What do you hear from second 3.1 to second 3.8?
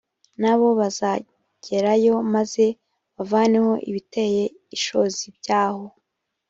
bavaneho